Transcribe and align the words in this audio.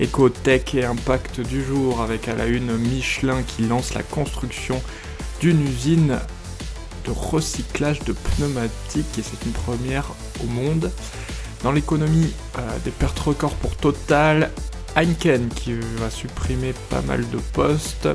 éco-tech 0.00 0.74
et 0.74 0.84
impact 0.84 1.40
du 1.40 1.62
jour 1.62 2.00
avec 2.00 2.26
à 2.26 2.34
la 2.34 2.46
une 2.46 2.76
Michelin 2.76 3.42
qui 3.42 3.62
lance 3.62 3.94
la 3.94 4.02
construction 4.02 4.82
d'une 5.40 5.62
usine 5.62 6.18
de 7.04 7.10
recyclage 7.10 8.00
de 8.00 8.12
pneumatiques 8.12 9.18
et 9.18 9.22
c'est 9.22 9.44
une 9.44 9.52
première 9.52 10.06
au 10.42 10.46
monde. 10.46 10.90
Dans 11.62 11.72
l'économie, 11.72 12.32
euh, 12.58 12.78
des 12.84 12.90
pertes 12.90 13.18
records 13.18 13.54
pour 13.54 13.76
Total, 13.76 14.50
Heineken 14.96 15.48
qui 15.48 15.74
va 15.98 16.10
supprimer 16.10 16.72
pas 16.88 17.02
mal 17.02 17.28
de 17.28 17.38
postes, 17.52 18.08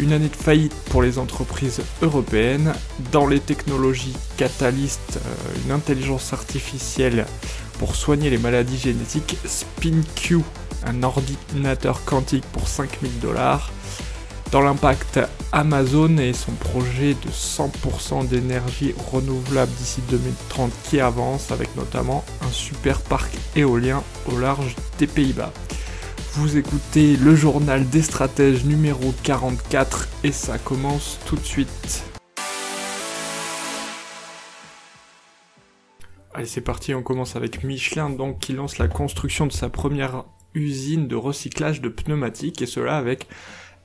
une 0.00 0.12
année 0.12 0.28
de 0.28 0.36
faillite 0.36 0.74
pour 0.90 1.02
les 1.02 1.18
entreprises 1.18 1.80
européennes. 2.02 2.74
Dans 3.12 3.26
les 3.26 3.38
technologies 3.40 4.16
catalystes, 4.36 5.20
euh, 5.24 5.64
une 5.64 5.72
intelligence 5.72 6.32
artificielle 6.32 7.26
pour 7.78 7.96
soigner 7.96 8.30
les 8.30 8.38
maladies 8.38 8.78
génétiques, 8.78 9.36
SpinQ, 9.44 10.40
un 10.86 11.02
ordinateur 11.02 12.04
quantique 12.04 12.44
pour 12.52 12.68
5000 12.68 13.20
dollars. 13.20 13.70
Dans 14.52 14.60
l'impact, 14.60 15.18
Amazon 15.50 16.16
et 16.18 16.32
son 16.32 16.52
projet 16.52 17.14
de 17.14 17.30
100% 17.30 18.28
d'énergie 18.28 18.94
renouvelable 19.10 19.72
d'ici 19.72 20.00
2030 20.10 20.70
qui 20.84 21.00
avance 21.00 21.50
avec 21.50 21.74
notamment 21.76 22.24
un 22.42 22.52
super 22.52 23.00
parc 23.00 23.32
éolien 23.56 24.02
au 24.30 24.38
large 24.38 24.76
des 24.98 25.08
Pays-Bas. 25.08 25.52
Vous 26.34 26.56
écoutez 26.56 27.16
le 27.16 27.34
journal 27.34 27.88
des 27.88 28.02
stratèges 28.02 28.64
numéro 28.64 29.14
44 29.22 30.08
et 30.24 30.32
ça 30.32 30.58
commence 30.58 31.18
tout 31.26 31.36
de 31.36 31.44
suite. 31.44 32.13
Allez 36.36 36.46
c'est 36.46 36.62
parti, 36.62 36.92
on 36.94 37.02
commence 37.04 37.36
avec 37.36 37.62
Michelin 37.62 38.10
donc 38.10 38.40
qui 38.40 38.54
lance 38.54 38.78
la 38.78 38.88
construction 38.88 39.46
de 39.46 39.52
sa 39.52 39.68
première 39.68 40.24
usine 40.52 41.06
de 41.06 41.14
recyclage 41.14 41.80
de 41.80 41.88
pneumatiques 41.88 42.60
et 42.60 42.66
cela 42.66 42.96
avec 42.96 43.28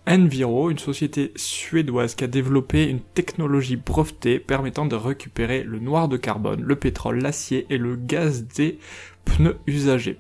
Enviro, 0.08 0.72
une 0.72 0.80
société 0.80 1.31
suédoise 1.36 2.16
qui 2.16 2.23
a 2.23 2.28
développé 2.28 2.86
une 2.86 3.02
technologie 3.02 3.75
brevetée 3.75 4.39
permettant 4.39 4.88
de 4.88 4.95
récupérer 4.95 5.61
le 5.61 5.78
noir 5.78 6.08
de 6.08 6.17
carbone, 6.17 6.64
le 6.64 6.75
pétrole, 6.75 7.22
l'acier 7.22 7.67
et 7.69 7.78
le 7.78 7.95
gaz 7.95 8.47
des 8.47 8.80
pneus 9.25 9.58
usagés. 9.67 10.17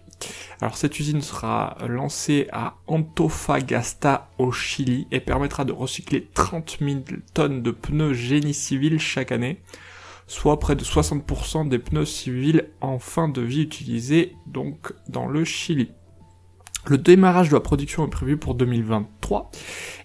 Alors 0.61 0.77
cette 0.77 0.99
usine 0.99 1.21
sera 1.21 1.77
lancée 1.87 2.47
à 2.51 2.75
Antofagasta 2.85 4.29
au 4.37 4.51
Chili 4.51 5.07
et 5.09 5.19
permettra 5.19 5.65
de 5.65 5.71
recycler 5.71 6.27
30 6.35 6.77
000 6.79 6.99
tonnes 7.33 7.63
de 7.63 7.71
pneus 7.71 8.13
génie 8.13 8.53
civil 8.53 8.99
chaque 8.99 9.31
année, 9.31 9.61
soit 10.29 10.59
près 10.59 10.75
de 10.75 10.83
60% 10.83 11.67
des 11.67 11.79
pneus 11.79 12.05
civils 12.05 12.69
en 12.81 12.99
fin 12.99 13.27
de 13.27 13.41
vie 13.41 13.63
utilisés 13.63 14.35
donc 14.45 14.93
dans 15.09 15.27
le 15.27 15.43
Chili. 15.43 15.91
Le 16.85 16.97
démarrage 16.97 17.49
de 17.49 17.55
la 17.55 17.59
production 17.59 18.05
est 18.05 18.09
prévu 18.09 18.37
pour 18.37 18.53
2023 18.53 19.51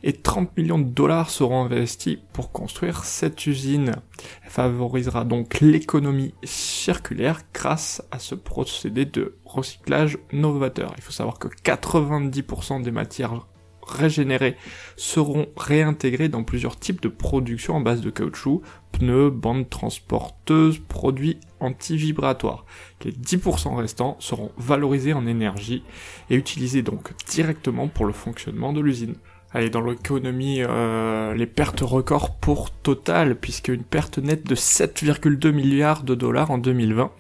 et 0.03 0.15
30 0.15 0.57
millions 0.57 0.79
de 0.79 0.89
dollars 0.89 1.31
seront 1.31 1.63
investis 1.63 2.19
pour 2.33 2.53
construire 2.53 3.05
cette 3.05 3.47
usine. 3.47 3.97
Elle 4.43 4.51
favorisera 4.51 5.25
donc 5.25 5.61
l'économie 5.61 6.35
circulaire 6.43 7.43
grâce 7.53 8.03
à 8.11 8.19
ce 8.19 8.35
procédé 8.35 9.05
de 9.05 9.37
recyclage 9.45 10.19
novateur. 10.33 10.95
Il 10.97 11.03
faut 11.03 11.13
savoir 11.13 11.39
que 11.39 11.49
90% 11.49 12.83
des 12.83 12.91
matières 12.91 13.47
régénérées 13.87 14.57
seront 14.97 15.47
réintégrées 15.57 16.29
dans 16.29 16.45
plusieurs 16.45 16.79
types 16.79 17.01
de 17.01 17.09
production 17.09 17.75
en 17.75 17.81
base 17.81 18.01
de 18.01 18.11
caoutchouc, 18.11 18.63
pneus, 18.93 19.31
bandes 19.31 19.69
transporteuses, 19.69 20.79
produits 20.79 21.39
anti-vibratoires. 21.61 22.65
Les 23.05 23.13
10% 23.13 23.75
restants 23.77 24.17
seront 24.21 24.53
valorisés 24.57 25.13
en 25.13 25.27
énergie 25.27 25.83
et 26.31 26.37
utilisés 26.37 26.83
donc 26.83 27.11
directement 27.27 27.89
pour 27.89 28.07
le 28.07 28.13
fonctionnement 28.13 28.73
de 28.73 28.81
l'usine. 28.81 29.15
Allez, 29.53 29.71
dans 29.71 29.83
l'économie, 29.83 30.63
euh, 30.63 31.33
les 31.35 31.47
pertes 31.47 31.81
records 31.81 32.35
pour 32.37 32.73
Total, 32.73 33.37
puisque 33.37 33.69
une 33.69 33.85
perte 33.85 34.19
nette 34.19 34.47
de 34.47 34.57
7,2 34.57 35.53
milliards 35.53 36.03
de 36.03 36.17
dollars 36.17 36.51
en 36.51 36.59
2020 36.59 37.13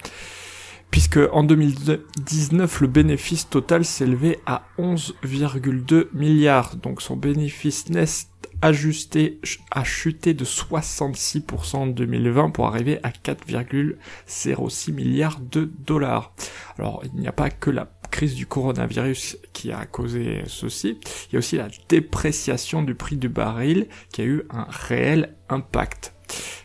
puisque 0.94 1.18
en 1.32 1.42
2019 1.42 2.82
le 2.82 2.86
bénéfice 2.86 3.50
total 3.50 3.84
s'élevait 3.84 4.38
à 4.46 4.62
11,2 4.78 6.06
milliards, 6.12 6.76
donc 6.76 7.02
son 7.02 7.16
bénéfice 7.16 7.88
net 7.88 8.28
ajusté 8.62 9.40
a 9.72 9.82
chuté 9.82 10.34
de 10.34 10.44
66% 10.44 11.74
en 11.74 11.86
2020 11.88 12.50
pour 12.50 12.68
arriver 12.68 13.00
à 13.02 13.08
4,06 13.10 14.92
milliards 14.92 15.40
de 15.40 15.68
dollars. 15.84 16.32
Alors 16.78 17.02
il 17.04 17.20
n'y 17.20 17.26
a 17.26 17.32
pas 17.32 17.50
que 17.50 17.70
la 17.70 17.90
crise 18.12 18.36
du 18.36 18.46
coronavirus 18.46 19.38
qui 19.52 19.72
a 19.72 19.86
causé 19.86 20.44
ceci, 20.46 21.00
il 21.28 21.32
y 21.32 21.36
a 21.36 21.38
aussi 21.40 21.56
la 21.56 21.70
dépréciation 21.88 22.84
du 22.84 22.94
prix 22.94 23.16
du 23.16 23.28
baril 23.28 23.88
qui 24.12 24.22
a 24.22 24.24
eu 24.26 24.44
un 24.48 24.68
réel 24.70 25.34
impact 25.48 26.13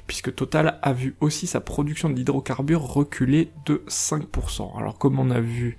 puisque 0.10 0.34
Total 0.34 0.80
a 0.82 0.92
vu 0.92 1.16
aussi 1.22 1.46
sa 1.46 1.62
production 1.62 2.10
d'hydrocarbures 2.10 2.82
reculer 2.82 3.52
de 3.68 3.84
5%. 3.88 4.76
Alors 4.76 4.98
comme 4.98 5.20
on 5.20 5.30
a 5.30 5.40
vu 5.40 5.78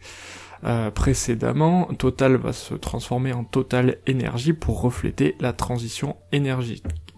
euh, 0.62 0.92
précédemment, 0.92 1.86
Total 1.98 2.36
va 2.36 2.52
se 2.52 2.74
transformer 2.74 3.32
en 3.32 3.42
Total 3.42 3.96
Énergie 4.06 4.52
pour 4.52 4.82
refléter 4.82 5.34
la 5.40 5.52
transition 5.52 6.16
énergétique. 6.30 7.16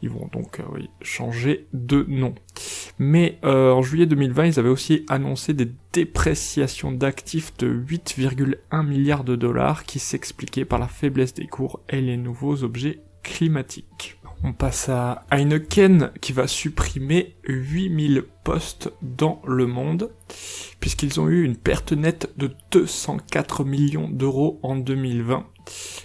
Ils 0.00 0.08
vont 0.08 0.30
donc 0.32 0.60
euh, 0.60 0.64
changer 1.02 1.66
de 1.74 2.06
nom. 2.08 2.34
Mais 2.98 3.38
euh, 3.44 3.72
en 3.72 3.82
juillet 3.82 4.06
2020, 4.06 4.46
ils 4.46 4.58
avaient 4.58 4.70
aussi 4.70 5.04
annoncé 5.10 5.52
des 5.52 5.70
dépréciations 5.92 6.92
d'actifs 6.92 7.54
de 7.58 7.68
8,1 7.68 8.86
milliards 8.86 9.24
de 9.24 9.36
dollars 9.36 9.84
qui 9.84 9.98
s'expliquaient 9.98 10.64
par 10.64 10.78
la 10.78 10.88
faiblesse 10.88 11.34
des 11.34 11.46
cours 11.46 11.80
et 11.90 12.00
les 12.00 12.16
nouveaux 12.16 12.64
objets 12.64 13.00
climatiques. 13.22 14.17
On 14.44 14.52
passe 14.52 14.88
à 14.88 15.24
Heineken 15.32 16.12
qui 16.20 16.32
va 16.32 16.46
supprimer 16.46 17.34
8000 17.44 18.24
postes 18.44 18.92
dans 19.02 19.42
le 19.46 19.66
monde 19.66 20.12
puisqu'ils 20.78 21.20
ont 21.20 21.28
eu 21.28 21.44
une 21.44 21.56
perte 21.56 21.92
nette 21.92 22.32
de 22.36 22.54
204 22.70 23.64
millions 23.64 24.08
d'euros 24.08 24.60
en 24.62 24.76
2020. 24.76 25.46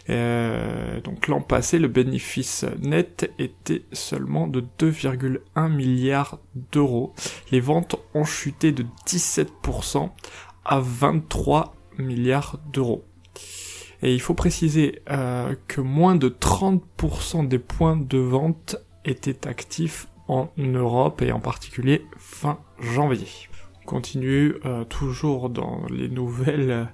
Euh, 0.09 0.99
donc 1.01 1.27
l'an 1.27 1.41
passé, 1.41 1.77
le 1.77 1.87
bénéfice 1.87 2.65
net 2.81 3.31
était 3.37 3.85
seulement 3.91 4.47
de 4.47 4.65
2,1 4.79 5.71
milliards 5.71 6.39
d'euros. 6.71 7.13
Les 7.51 7.59
ventes 7.59 7.95
ont 8.13 8.25
chuté 8.25 8.71
de 8.71 8.85
17% 9.07 10.09
à 10.65 10.79
23 10.79 11.75
milliards 11.99 12.59
d'euros. 12.71 13.05
Et 14.03 14.13
il 14.13 14.19
faut 14.19 14.33
préciser 14.33 15.01
euh, 15.09 15.55
que 15.69 15.79
moins 15.79 16.15
de 16.15 16.27
30% 16.27 17.47
des 17.47 17.57
points 17.57 17.95
de 17.95 18.17
vente 18.17 18.75
étaient 19.05 19.47
actifs 19.47 20.09
en 20.27 20.49
Europe 20.57 21.21
et 21.21 21.31
en 21.31 21.39
particulier 21.39 22.05
fin 22.17 22.59
janvier. 22.79 23.29
On 23.81 23.85
continue 23.85 24.55
euh, 24.65 24.83
toujours 24.83 25.49
dans 25.49 25.85
les 25.89 26.09
nouvelles 26.09 26.89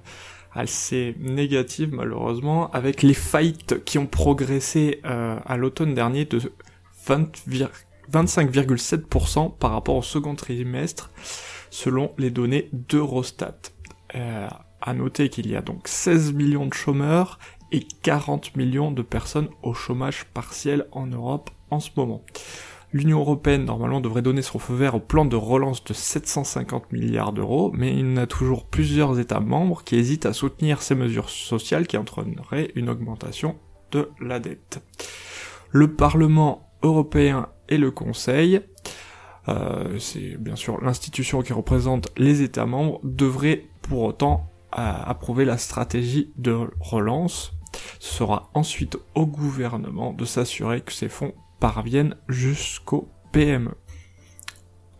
assez 0.52 1.16
négatives 1.18 1.92
malheureusement 1.92 2.70
avec 2.70 3.02
les 3.02 3.14
faillites 3.14 3.84
qui 3.84 3.98
ont 3.98 4.06
progressé 4.06 5.00
euh, 5.04 5.36
à 5.44 5.56
l'automne 5.56 5.94
dernier 5.94 6.26
de 6.26 6.40
25,7% 7.08 9.56
par 9.56 9.72
rapport 9.72 9.96
au 9.96 10.02
second 10.02 10.36
trimestre 10.36 11.10
selon 11.70 12.12
les 12.18 12.30
données 12.30 12.68
d'Eurostat. 12.72 13.58
À 14.80 14.94
noter 14.94 15.28
qu'il 15.28 15.50
y 15.50 15.56
a 15.56 15.62
donc 15.62 15.88
16 15.88 16.32
millions 16.32 16.66
de 16.66 16.74
chômeurs 16.74 17.38
et 17.72 17.86
40 18.02 18.56
millions 18.56 18.90
de 18.90 19.02
personnes 19.02 19.48
au 19.62 19.74
chômage 19.74 20.24
partiel 20.24 20.86
en 20.92 21.06
Europe 21.06 21.50
en 21.70 21.80
ce 21.80 21.90
moment. 21.96 22.22
L'Union 22.92 23.20
européenne 23.20 23.64
normalement 23.64 24.00
devrait 24.00 24.22
donner 24.22 24.42
son 24.42 24.58
feu 24.58 24.74
vert 24.74 24.96
au 24.96 25.00
plan 25.00 25.24
de 25.24 25.36
relance 25.36 25.84
de 25.84 25.92
750 25.92 26.90
milliards 26.90 27.32
d'euros, 27.32 27.70
mais 27.72 27.96
il 27.96 28.14
y 28.14 28.18
a 28.18 28.26
toujours 28.26 28.66
plusieurs 28.66 29.20
États 29.20 29.38
membres 29.38 29.84
qui 29.84 29.94
hésitent 29.94 30.26
à 30.26 30.32
soutenir 30.32 30.82
ces 30.82 30.96
mesures 30.96 31.30
sociales 31.30 31.86
qui 31.86 31.96
entraîneraient 31.96 32.72
une 32.74 32.88
augmentation 32.88 33.56
de 33.92 34.10
la 34.20 34.40
dette. 34.40 34.82
Le 35.70 35.94
Parlement 35.94 36.68
européen 36.82 37.48
et 37.68 37.78
le 37.78 37.92
Conseil, 37.92 38.60
euh, 39.48 39.98
c'est 40.00 40.36
bien 40.36 40.56
sûr 40.56 40.82
l'institution 40.82 41.42
qui 41.42 41.52
représente 41.52 42.08
les 42.16 42.42
États 42.42 42.66
membres, 42.66 43.00
devraient 43.04 43.66
pour 43.82 44.02
autant 44.02 44.50
a 44.72 45.08
approuvé 45.08 45.44
la 45.44 45.58
stratégie 45.58 46.32
de 46.36 46.56
relance. 46.80 47.52
Ce 47.98 48.14
sera 48.14 48.50
ensuite 48.54 48.98
au 49.14 49.26
gouvernement 49.26 50.12
de 50.12 50.24
s'assurer 50.24 50.80
que 50.80 50.92
ces 50.92 51.08
fonds 51.08 51.34
parviennent 51.60 52.16
jusqu'au 52.28 53.08
PME. 53.32 53.74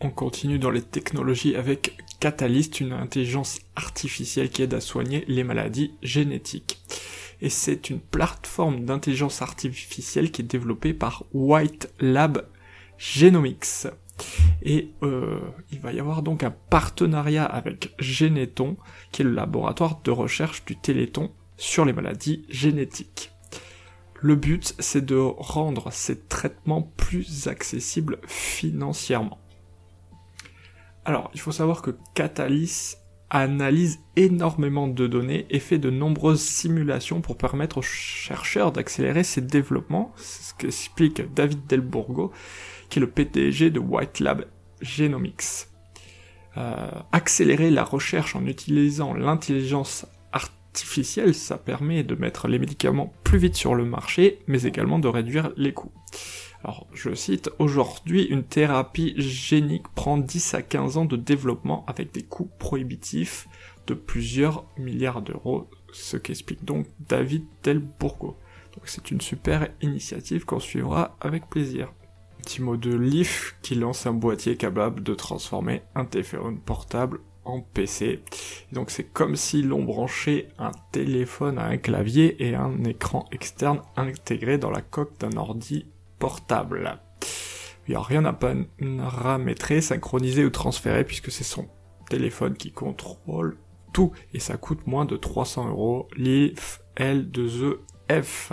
On 0.00 0.11
continue 0.11 0.58
dans 0.58 0.70
les 0.70 0.82
technologies 0.82 1.56
avec 1.56 1.96
Catalyst, 2.20 2.81
une 2.81 2.93
intelligence 2.93 3.61
artificielle 3.76 4.50
qui 4.50 4.62
aide 4.62 4.75
à 4.75 4.81
soigner 4.81 5.25
les 5.28 5.44
maladies 5.44 5.93
génétiques. 6.02 6.81
Et 7.43 7.49
c'est 7.49 7.90
une 7.90 8.00
plateforme 8.00 8.84
d'intelligence 8.84 9.43
artificielle 9.43 10.31
qui 10.31 10.43
est 10.43 10.44
développée 10.44 10.94
par 10.94 11.25
White 11.32 11.93
Lab 11.99 12.46
Genomics. 12.99 13.88
Et 14.62 14.93
euh, 15.03 15.41
il 15.71 15.81
va 15.81 15.93
y 15.93 16.01
avoir 16.01 16.23
donc 16.23 16.43
un 16.43 16.51
partenariat 16.51 17.45
avec 17.45 17.95
Geneton, 17.99 18.77
qui 19.12 19.23
est 19.23 19.25
le 19.25 19.33
laboratoire 19.33 20.01
de 20.03 20.11
recherche 20.11 20.65
du 20.65 20.77
Téléthon 20.77 21.33
sur 21.57 21.85
les 21.85 21.93
maladies 21.93 22.45
génétiques. 22.49 23.33
Le 24.23 24.37
but, 24.37 24.75
c'est 24.79 25.05
de 25.05 25.17
rendre 25.17 25.91
ces 25.93 26.21
traitements 26.21 26.83
plus 26.83 27.49
accessibles 27.49 28.19
financièrement. 28.27 29.39
Alors, 31.07 31.31
il 31.33 31.41
faut 31.41 31.53
savoir 31.53 31.81
que 31.81 31.97
Catalyst 32.15 33.00
analyse 33.31 34.00
énormément 34.17 34.88
de 34.88 35.06
données 35.06 35.47
et 35.50 35.61
fait 35.61 35.79
de 35.79 35.91
nombreuses 35.91 36.43
simulations 36.43 37.21
pour 37.21 37.37
permettre 37.37 37.79
aux 37.79 37.82
chercheurs 37.82 38.73
d'accélérer 38.73 39.23
ces 39.23 39.41
développements. 39.41 40.12
C'est 40.17 40.43
ce 40.43 40.55
qu'explique 40.55 41.32
David 41.32 41.67
Delbourgo, 41.67 42.32
qui 42.88 42.99
est 42.99 43.00
le 43.00 43.11
PDG 43.11 43.71
de 43.71 43.79
White 43.79 44.21
Lab 44.21 44.44
Genomics. 44.82 45.69
Euh, 46.56 46.91
accélérer 47.12 47.71
la 47.71 47.85
recherche 47.85 48.35
en 48.35 48.44
utilisant 48.44 49.15
l'intelligence 49.15 50.06
artificielle, 50.70 51.34
ça 51.34 51.58
permet 51.58 52.05
de 52.05 52.14
mettre 52.14 52.46
les 52.46 52.61
médicaments 52.61 53.12
plus 53.25 53.38
vite 53.38 53.56
sur 53.56 53.75
le 53.75 53.84
marché, 53.84 54.38
mais 54.46 54.62
également 54.62 55.00
de 55.00 55.08
réduire 55.08 55.50
les 55.56 55.72
coûts. 55.72 55.93
Alors, 56.62 56.87
je 56.93 57.12
cite, 57.14 57.50
aujourd'hui, 57.58 58.25
une 58.25 58.44
thérapie 58.44 59.14
génique 59.17 59.88
prend 59.94 60.17
10 60.17 60.55
à 60.55 60.62
15 60.62 60.96
ans 60.99 61.05
de 61.06 61.17
développement 61.17 61.84
avec 61.87 62.12
des 62.12 62.22
coûts 62.22 62.50
prohibitifs 62.58 63.49
de 63.88 63.94
plusieurs 63.94 64.64
milliards 64.78 65.22
d'euros, 65.22 65.69
ce 65.93 66.17
qu'explique 66.17 66.64
donc 66.64 66.87
David 67.00 67.44
Delbourgo. 67.64 68.37
Donc 68.75 68.84
c'est 68.84 69.11
une 69.11 69.20
super 69.20 69.69
initiative 69.82 70.44
qu'on 70.44 70.61
suivra 70.61 71.16
avec 71.20 71.49
plaisir. 71.50 71.93
Petit 72.38 72.62
mot 72.62 72.76
de 72.76 72.94
Leaf 72.94 73.56
qui 73.62 73.75
lance 73.75 74.06
un 74.06 74.12
boîtier 74.12 74.56
capable 74.56 75.02
de 75.02 75.14
transformer 75.14 75.82
un 75.96 76.05
téléphone 76.05 76.61
portable 76.61 77.20
PC. 77.58 78.23
donc 78.70 78.91
c'est 78.91 79.05
comme 79.05 79.35
si 79.35 79.62
l'on 79.62 79.82
branchait 79.82 80.49
un 80.58 80.70
téléphone 80.93 81.58
à 81.58 81.64
un 81.64 81.76
clavier 81.76 82.47
et 82.47 82.55
un 82.55 82.85
écran 82.85 83.26
externe 83.32 83.82
intégré 83.97 84.58
dans 84.58 84.70
la 84.70 84.82
coque 84.82 85.19
d'un 85.19 85.37
ordi 85.37 85.87
portable. 86.20 87.00
Il 87.88 87.91
n'y 87.91 87.97
a 87.97 88.02
rien 88.02 88.25
à 88.25 88.32
paramétrer, 88.32 89.81
synchroniser 89.81 90.44
ou 90.44 90.50
transférer 90.50 91.02
puisque 91.02 91.32
c'est 91.32 91.43
son 91.43 91.67
téléphone 92.08 92.55
qui 92.55 92.70
contrôle 92.70 93.56
tout 93.93 94.12
et 94.32 94.38
ça 94.38 94.56
coûte 94.56 94.87
moins 94.87 95.05
de 95.05 95.17
300 95.17 95.69
euros. 95.69 96.08
Leaf 96.17 96.81
L2EF. 96.97 98.52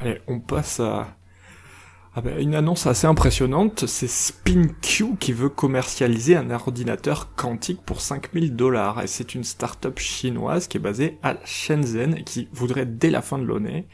Allez, 0.00 0.20
on 0.26 0.40
passe 0.40 0.80
à 0.80 1.16
ah 2.16 2.20
ben, 2.20 2.38
une 2.38 2.54
annonce 2.54 2.86
assez 2.86 3.08
impressionnante, 3.08 3.86
c'est 3.86 4.08
SpinQ 4.08 5.16
qui 5.18 5.32
veut 5.32 5.48
commercialiser 5.48 6.36
un 6.36 6.48
ordinateur 6.50 7.34
quantique 7.34 7.82
pour 7.84 8.00
5000 8.00 8.54
dollars. 8.54 9.02
Et 9.02 9.08
c'est 9.08 9.34
une 9.34 9.42
start-up 9.42 9.98
chinoise 9.98 10.68
qui 10.68 10.76
est 10.76 10.80
basée 10.80 11.18
à 11.24 11.36
Shenzhen 11.44 12.16
et 12.16 12.22
qui 12.22 12.48
voudrait 12.52 12.86
dès 12.86 13.10
la 13.10 13.20
fin 13.20 13.36
de 13.36 13.44
l'année 13.44 13.88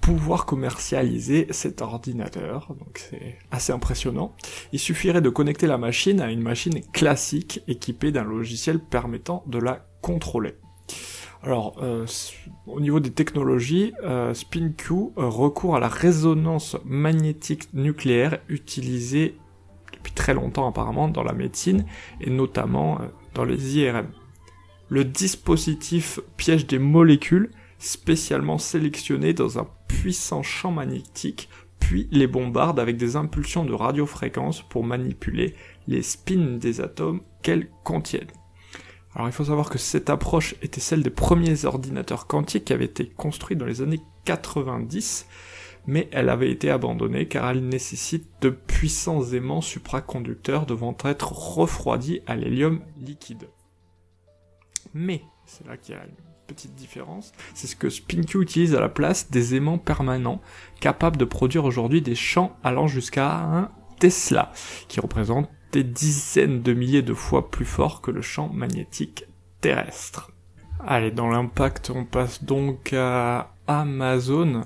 pouvoir 0.00 0.44
commercialiser 0.44 1.46
cet 1.50 1.82
ordinateur. 1.82 2.74
Donc 2.80 2.98
c'est 3.08 3.38
assez 3.52 3.72
impressionnant. 3.72 4.34
Il 4.72 4.80
suffirait 4.80 5.20
de 5.20 5.30
connecter 5.30 5.68
la 5.68 5.78
machine 5.78 6.20
à 6.20 6.32
une 6.32 6.42
machine 6.42 6.80
classique 6.92 7.60
équipée 7.68 8.10
d'un 8.10 8.24
logiciel 8.24 8.80
permettant 8.80 9.44
de 9.46 9.58
la 9.58 9.86
contrôler. 10.02 10.56
Alors, 11.42 11.76
euh, 11.82 12.06
au 12.66 12.80
niveau 12.80 13.00
des 13.00 13.10
technologies, 13.10 13.92
euh, 14.02 14.34
SpinQ 14.34 14.92
euh, 14.92 15.28
recourt 15.28 15.76
à 15.76 15.80
la 15.80 15.88
résonance 15.88 16.76
magnétique 16.84 17.72
nucléaire 17.74 18.38
utilisée 18.48 19.36
depuis 19.92 20.12
très 20.12 20.34
longtemps 20.34 20.68
apparemment 20.68 21.08
dans 21.08 21.22
la 21.22 21.32
médecine 21.32 21.84
et 22.20 22.30
notamment 22.30 22.98
dans 23.34 23.44
les 23.44 23.78
IRM. 23.78 24.08
Le 24.88 25.04
dispositif 25.04 26.20
piège 26.36 26.66
des 26.66 26.78
molécules 26.78 27.50
spécialement 27.78 28.58
sélectionnées 28.58 29.34
dans 29.34 29.58
un 29.58 29.68
puissant 29.88 30.42
champ 30.42 30.70
magnétique, 30.70 31.48
puis 31.80 32.08
les 32.10 32.26
bombarde 32.26 32.80
avec 32.80 32.96
des 32.96 33.16
impulsions 33.16 33.64
de 33.64 33.74
radiofréquence 33.74 34.62
pour 34.62 34.84
manipuler 34.84 35.54
les 35.86 36.02
spins 36.02 36.56
des 36.58 36.80
atomes 36.80 37.20
qu'elles 37.42 37.68
contiennent. 37.84 38.30
Alors 39.16 39.28
il 39.28 39.32
faut 39.32 39.46
savoir 39.46 39.70
que 39.70 39.78
cette 39.78 40.10
approche 40.10 40.56
était 40.60 40.80
celle 40.80 41.02
des 41.02 41.08
premiers 41.08 41.64
ordinateurs 41.64 42.26
quantiques 42.26 42.66
qui 42.66 42.74
avaient 42.74 42.84
été 42.84 43.06
construits 43.06 43.56
dans 43.56 43.64
les 43.64 43.80
années 43.80 44.02
90, 44.26 45.26
mais 45.86 46.10
elle 46.12 46.28
avait 46.28 46.50
été 46.50 46.70
abandonnée 46.70 47.26
car 47.26 47.48
elle 47.48 47.66
nécessite 47.66 48.28
de 48.42 48.50
puissants 48.50 49.22
aimants 49.32 49.62
supraconducteurs 49.62 50.66
devant 50.66 50.94
être 51.02 51.32
refroidis 51.32 52.20
à 52.26 52.36
l'hélium 52.36 52.82
liquide. 52.98 53.48
Mais, 54.92 55.22
c'est 55.46 55.66
là 55.66 55.78
qu'il 55.78 55.94
y 55.94 55.98
a 55.98 56.04
une 56.04 56.12
petite 56.46 56.74
différence, 56.74 57.32
c'est 57.54 57.68
ce 57.68 57.74
que 57.74 57.88
SpinQ 57.88 58.42
utilise 58.42 58.74
à 58.74 58.80
la 58.80 58.90
place 58.90 59.30
des 59.30 59.54
aimants 59.54 59.78
permanents, 59.78 60.42
capables 60.78 61.16
de 61.16 61.24
produire 61.24 61.64
aujourd'hui 61.64 62.02
des 62.02 62.14
champs 62.14 62.54
allant 62.62 62.86
jusqu'à 62.86 63.34
un 63.34 63.70
Tesla, 63.98 64.52
qui 64.88 65.00
représente 65.00 65.48
des 65.72 65.84
dizaines 65.84 66.62
de 66.62 66.72
milliers 66.72 67.02
de 67.02 67.14
fois 67.14 67.50
plus 67.50 67.64
fort 67.64 68.00
que 68.00 68.10
le 68.10 68.22
champ 68.22 68.48
magnétique 68.52 69.24
terrestre. 69.60 70.30
Allez, 70.84 71.10
dans 71.10 71.28
l'impact, 71.28 71.90
on 71.94 72.04
passe 72.04 72.44
donc 72.44 72.92
à 72.92 73.54
Amazon, 73.66 74.62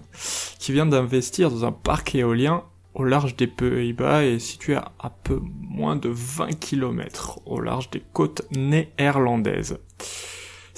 qui 0.58 0.72
vient 0.72 0.86
d'investir 0.86 1.50
dans 1.50 1.64
un 1.64 1.72
parc 1.72 2.14
éolien 2.14 2.64
au 2.94 3.04
large 3.04 3.36
des 3.36 3.46
Pays-Bas 3.46 4.24
et 4.24 4.38
situé 4.38 4.74
à, 4.74 5.10
peu 5.22 5.40
moins 5.42 5.96
de 5.96 6.08
20 6.08 6.58
km 6.58 7.40
au 7.46 7.60
large 7.60 7.90
des 7.90 8.02
côtes 8.12 8.42
néerlandaises. 8.50 9.78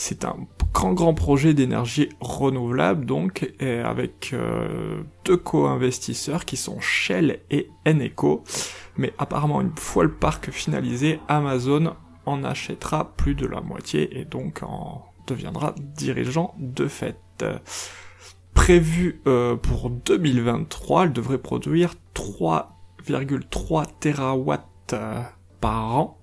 C'est 0.05 0.25
un 0.25 0.35
grand 0.75 0.95
grand 0.95 1.15
projet 1.15 1.55
d'énergie 1.55 2.09
renouvelable 2.19 3.07
donc 3.07 3.49
avec 3.61 4.33
euh, 4.33 5.05
deux 5.25 5.37
co-investisseurs 5.37 6.45
qui 6.45 6.57
sont 6.57 6.81
Shell 6.81 7.39
et 7.53 7.69
Eneco. 7.87 8.43
Mais 8.97 9.13
apparemment 9.19 9.61
une 9.61 9.71
fois 9.77 10.03
le 10.03 10.11
parc 10.11 10.51
finalisé, 10.51 11.21
Amazon 11.29 11.95
en 12.27 12.43
achètera 12.43 13.13
plus 13.17 13.37
de 13.37 13.47
la 13.47 13.61
moitié 13.61 14.19
et 14.19 14.25
donc 14.25 14.65
en 14.65 15.07
deviendra 15.29 15.73
dirigeant 15.79 16.57
de 16.59 16.89
fait. 16.89 17.45
Prévu 18.55 19.23
euh, 19.29 19.55
pour 19.55 19.89
2023, 19.89 21.05
elle 21.05 21.13
devrait 21.13 21.39
produire 21.39 21.95
3,3 22.17 23.87
TWh 24.01 24.59
euh, 24.95 25.23
par 25.61 25.97
an 25.97 26.19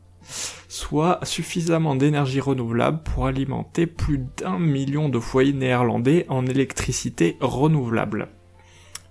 soit 0.70 1.20
suffisamment 1.24 1.96
d'énergie 1.96 2.40
renouvelable 2.40 3.02
pour 3.04 3.26
alimenter 3.26 3.88
plus 3.88 4.20
d'un 4.38 4.60
million 4.60 5.10
de 5.10 5.20
foyers 5.20 5.52
néerlandais 5.52 6.26
en 6.30 6.46
électricité 6.46 7.36
renouvelable. 7.42 8.30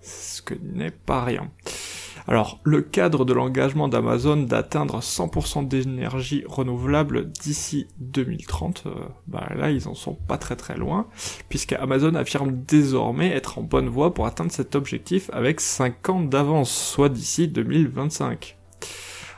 Ce 0.00 0.40
que 0.40 0.54
n'est 0.54 0.92
pas 0.92 1.24
rien. 1.24 1.50
Alors, 2.28 2.60
le 2.62 2.82
cadre 2.82 3.24
de 3.24 3.32
l'engagement 3.32 3.88
d'Amazon 3.88 4.36
d'atteindre 4.36 5.00
100% 5.00 5.66
d'énergie 5.66 6.44
renouvelable 6.46 7.32
d'ici 7.32 7.88
2030, 8.00 8.84
euh, 8.84 8.90
bah 9.26 9.48
là, 9.56 9.70
ils 9.70 9.88
en 9.88 9.94
sont 9.94 10.14
pas 10.14 10.36
très 10.36 10.54
très 10.54 10.76
loin, 10.76 11.06
puisque 11.48 11.72
Amazon 11.72 12.14
affirme 12.14 12.52
désormais 12.52 13.30
être 13.30 13.58
en 13.58 13.62
bonne 13.62 13.88
voie 13.88 14.12
pour 14.12 14.26
atteindre 14.26 14.52
cet 14.52 14.74
objectif 14.76 15.30
avec 15.32 15.58
5 15.58 16.08
ans 16.10 16.20
d'avance, 16.20 16.70
soit 16.70 17.08
d'ici 17.08 17.48
2025. 17.48 18.57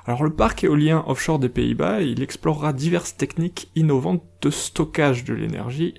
Alors 0.06 0.24
le 0.24 0.30
parc 0.30 0.64
éolien 0.64 1.04
offshore 1.06 1.38
des 1.38 1.48
Pays-Bas, 1.48 2.02
il 2.02 2.22
explorera 2.22 2.72
diverses 2.72 3.16
techniques 3.16 3.70
innovantes 3.76 4.24
de 4.42 4.50
stockage 4.50 5.24
de 5.24 5.34
l'énergie. 5.34 5.94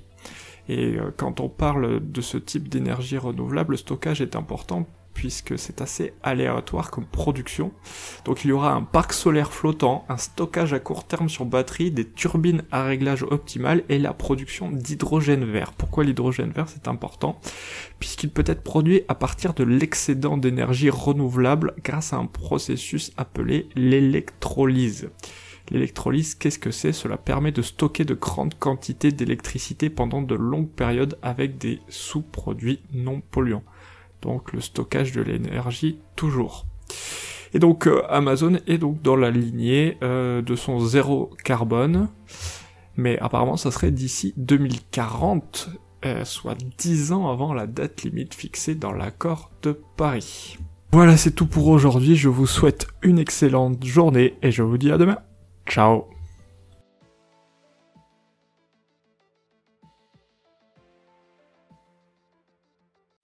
Et 0.69 0.97
euh, 0.97 1.13
quand 1.15 1.39
on 1.39 1.49
parle 1.49 1.99
de 2.11 2.21
ce 2.21 2.37
type 2.37 2.69
d'énergie 2.69 3.17
renouvelable, 3.17 3.71
le 3.71 3.77
stockage 3.77 4.21
est 4.21 4.35
important 4.35 4.87
puisque 5.13 5.57
c'est 5.57 5.81
assez 5.81 6.13
aléatoire 6.23 6.91
comme 6.91 7.05
production. 7.05 7.71
Donc 8.25 8.43
il 8.43 8.49
y 8.49 8.51
aura 8.51 8.73
un 8.73 8.83
parc 8.83 9.13
solaire 9.13 9.51
flottant, 9.51 10.05
un 10.09 10.17
stockage 10.17 10.73
à 10.73 10.79
court 10.79 11.05
terme 11.05 11.29
sur 11.29 11.45
batterie, 11.45 11.91
des 11.91 12.05
turbines 12.05 12.63
à 12.71 12.83
réglage 12.83 13.23
optimal 13.23 13.83
et 13.89 13.99
la 13.99 14.13
production 14.13 14.71
d'hydrogène 14.71 15.45
vert. 15.45 15.73
Pourquoi 15.73 16.03
l'hydrogène 16.03 16.51
vert 16.51 16.69
c'est 16.69 16.87
important? 16.87 17.39
Puisqu'il 17.99 18.29
peut 18.29 18.43
être 18.45 18.63
produit 18.63 19.01
à 19.07 19.15
partir 19.15 19.53
de 19.53 19.63
l'excédent 19.63 20.37
d'énergie 20.37 20.89
renouvelable 20.89 21.73
grâce 21.83 22.13
à 22.13 22.17
un 22.17 22.25
processus 22.25 23.11
appelé 23.17 23.69
l'électrolyse. 23.75 25.09
L'électrolyse, 25.69 26.35
qu'est-ce 26.35 26.59
que 26.59 26.71
c'est? 26.71 26.91
Cela 26.91 27.17
permet 27.17 27.53
de 27.53 27.61
stocker 27.61 28.03
de 28.03 28.13
grandes 28.13 28.55
quantités 28.59 29.11
d'électricité 29.11 29.89
pendant 29.89 30.21
de 30.21 30.35
longues 30.35 30.69
périodes 30.69 31.17
avec 31.21 31.57
des 31.57 31.79
sous-produits 31.87 32.81
non 32.93 33.21
polluants. 33.21 33.63
Donc 34.21 34.53
le 34.53 34.61
stockage 34.61 35.11
de 35.11 35.21
l'énergie 35.21 35.99
toujours. 36.15 36.65
Et 37.53 37.59
donc 37.59 37.87
euh, 37.87 38.01
Amazon 38.09 38.57
est 38.67 38.77
donc 38.77 39.01
dans 39.01 39.15
la 39.15 39.29
lignée 39.29 39.97
euh, 40.03 40.41
de 40.41 40.55
son 40.55 40.79
zéro 40.79 41.31
carbone, 41.43 42.07
mais 42.95 43.19
apparemment 43.19 43.57
ça 43.57 43.71
serait 43.71 43.91
d'ici 43.91 44.33
2040, 44.37 45.69
euh, 46.05 46.23
soit 46.23 46.57
10 46.77 47.11
ans 47.11 47.29
avant 47.29 47.53
la 47.53 47.67
date 47.67 48.03
limite 48.03 48.33
fixée 48.33 48.75
dans 48.75 48.93
l'accord 48.93 49.51
de 49.63 49.77
Paris. 49.97 50.57
Voilà, 50.93 51.15
c'est 51.17 51.31
tout 51.31 51.47
pour 51.47 51.67
aujourd'hui, 51.67 52.15
je 52.15 52.29
vous 52.29 52.47
souhaite 52.47 52.87
une 53.01 53.19
excellente 53.19 53.83
journée 53.83 54.35
et 54.41 54.51
je 54.51 54.63
vous 54.63 54.77
dis 54.77 54.91
à 54.91 54.97
demain. 54.97 55.19
Ciao 55.67 56.05